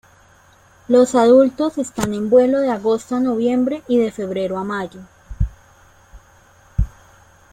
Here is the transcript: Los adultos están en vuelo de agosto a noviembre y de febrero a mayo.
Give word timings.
Los 0.87 1.13
adultos 1.13 1.77
están 1.77 2.15
en 2.15 2.27
vuelo 2.31 2.59
de 2.61 2.71
agosto 2.71 3.13
a 3.17 3.19
noviembre 3.19 3.83
y 3.87 3.99
de 3.99 4.11
febrero 4.11 4.57
a 4.57 4.63
mayo. 4.63 5.01